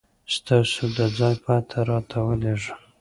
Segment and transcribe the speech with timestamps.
[0.35, 2.75] ستاسو د ځای پته راته ولېږه